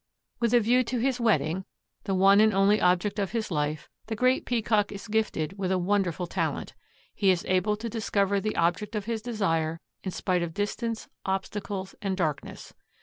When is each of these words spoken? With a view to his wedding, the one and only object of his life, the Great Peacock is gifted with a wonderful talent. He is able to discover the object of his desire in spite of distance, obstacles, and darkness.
With 0.39 0.55
a 0.55 0.59
view 0.59 0.83
to 0.85 0.97
his 0.97 1.19
wedding, 1.19 1.63
the 2.05 2.15
one 2.15 2.41
and 2.41 2.55
only 2.55 2.81
object 2.81 3.19
of 3.19 3.33
his 3.33 3.51
life, 3.51 3.87
the 4.07 4.15
Great 4.15 4.47
Peacock 4.47 4.91
is 4.91 5.07
gifted 5.07 5.59
with 5.59 5.71
a 5.71 5.77
wonderful 5.77 6.25
talent. 6.25 6.73
He 7.13 7.29
is 7.29 7.45
able 7.47 7.77
to 7.77 7.87
discover 7.87 8.41
the 8.41 8.55
object 8.55 8.95
of 8.95 9.05
his 9.05 9.21
desire 9.21 9.79
in 10.03 10.09
spite 10.09 10.41
of 10.41 10.55
distance, 10.55 11.07
obstacles, 11.23 11.93
and 12.01 12.17
darkness. 12.17 12.73